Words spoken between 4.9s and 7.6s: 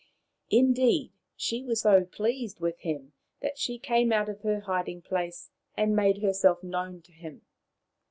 place and made herself known to him.